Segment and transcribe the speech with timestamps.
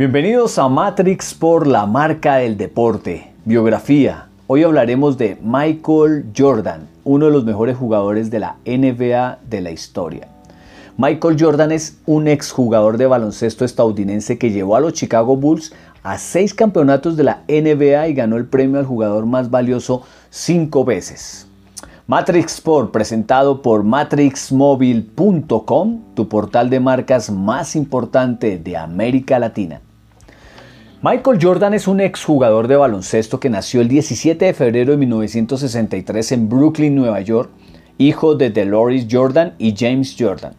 [0.00, 3.34] Bienvenidos a Matrix por la marca del deporte.
[3.44, 4.28] Biografía.
[4.46, 9.70] Hoy hablaremos de Michael Jordan, uno de los mejores jugadores de la NBA de la
[9.70, 10.28] historia.
[10.96, 16.16] Michael Jordan es un exjugador de baloncesto estadounidense que llevó a los Chicago Bulls a
[16.16, 21.46] seis campeonatos de la NBA y ganó el premio al jugador más valioso cinco veces.
[22.06, 29.82] Matrix Sport, presentado por matrixmobile.com, tu portal de marcas más importante de América Latina.
[31.02, 36.32] Michael Jordan es un exjugador de baloncesto que nació el 17 de febrero de 1963
[36.32, 37.48] en Brooklyn, Nueva York,
[37.96, 40.52] hijo de Deloris Jordan y James Jordan.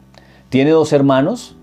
[0.49, 1.55] Tiene dos hermanos,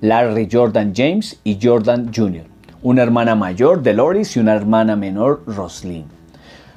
[0.00, 2.46] Larry Jordan James y Jordan Jr.,
[2.82, 6.06] una hermana mayor, Deloris, y una hermana menor, Roslyn.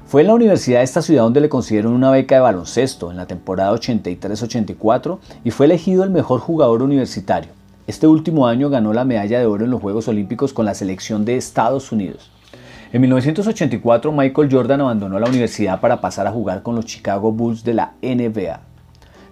[0.06, 3.18] Fue en la universidad de esta ciudad donde le concedieron una beca de baloncesto en
[3.18, 7.63] la temporada 83-84 y fue elegido el mejor jugador universitario.
[7.86, 11.26] Este último año ganó la medalla de oro en los Juegos Olímpicos con la selección
[11.26, 12.32] de Estados Unidos.
[12.94, 17.66] En 1984 Michael Jordan abandonó la universidad para pasar a jugar con los Chicago Bulls
[17.66, 18.62] de la NBA.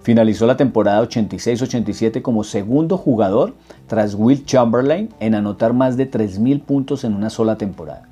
[0.01, 3.53] Finalizó la temporada 86-87 como segundo jugador
[3.87, 8.03] tras Will Chamberlain en anotar más de 3.000 puntos en una sola temporada.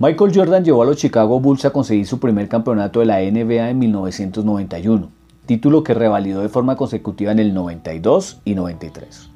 [0.00, 3.70] Michael Jordan llevó a los Chicago Bulls a conseguir su primer campeonato de la NBA
[3.70, 5.08] en 1991,
[5.46, 9.32] título que revalidó de forma consecutiva en el 92 y 93.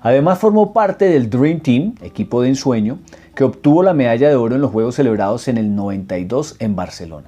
[0.00, 2.98] Además formó parte del Dream Team, equipo de ensueño,
[3.34, 7.26] que obtuvo la medalla de oro en los Juegos celebrados en el 92 en Barcelona.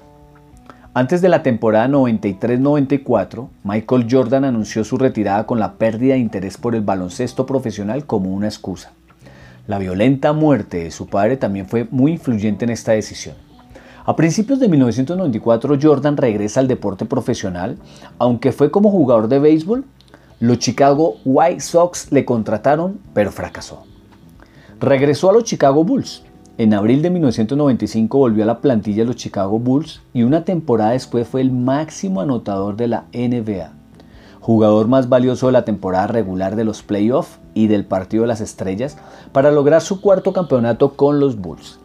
[0.93, 6.57] Antes de la temporada 93-94, Michael Jordan anunció su retirada con la pérdida de interés
[6.57, 8.93] por el baloncesto profesional como una excusa.
[9.69, 13.37] La violenta muerte de su padre también fue muy influyente en esta decisión.
[14.05, 17.77] A principios de 1994 Jordan regresa al deporte profesional,
[18.19, 19.85] aunque fue como jugador de béisbol,
[20.41, 23.85] los Chicago White Sox le contrataron, pero fracasó.
[24.81, 26.25] Regresó a los Chicago Bulls.
[26.59, 30.93] En abril de 1995 volvió a la plantilla de los Chicago Bulls y una temporada
[30.93, 33.81] después fue el máximo anotador de la NBA
[34.41, 38.41] jugador más valioso de la temporada regular de los playoffs y del Partido de las
[38.41, 38.97] Estrellas,
[39.33, 41.80] para lograr su cuarto campeonato con los Bulls.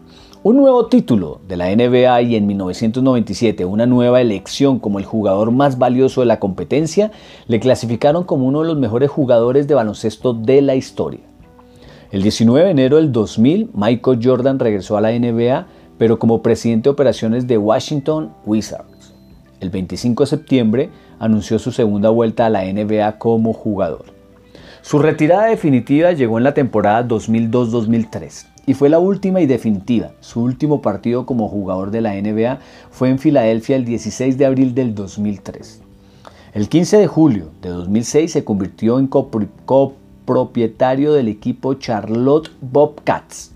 [0.48, 5.50] Un nuevo título de la NBA y en 1997 una nueva elección como el jugador
[5.50, 7.10] más valioso de la competencia
[7.48, 11.22] le clasificaron como uno de los mejores jugadores de baloncesto de la historia.
[12.12, 15.66] El 19 de enero del 2000, Michael Jordan regresó a la NBA,
[15.98, 19.16] pero como presidente de operaciones de Washington Wizards.
[19.62, 24.06] El 25 de septiembre, anunció su segunda vuelta a la NBA como jugador.
[24.84, 30.12] Su retirada definitiva llegó en la temporada 2002-2003 y fue la última y definitiva.
[30.20, 32.60] Su último partido como jugador de la NBA
[32.92, 35.82] fue en Filadelfia el 16 de abril del 2003.
[36.54, 43.52] El 15 de julio de 2006 se convirtió en copropietario del equipo Charlotte Bobcats.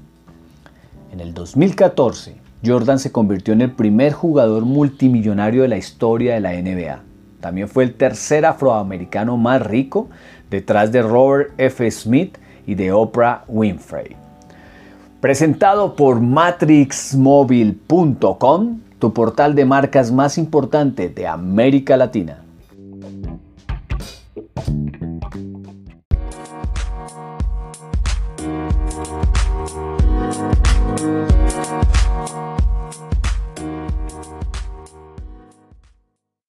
[1.12, 6.42] En el 2014, Jordan se convirtió en el primer jugador multimillonario de la historia de
[6.42, 7.00] la NBA.
[7.40, 10.10] También fue el tercer afroamericano más rico,
[10.50, 11.90] detrás de Robert F.
[11.90, 12.38] Smith
[12.68, 14.29] y de Oprah Winfrey.
[15.22, 22.46] Presentado por matrixmobile.com, tu portal de marcas más importante de América Latina.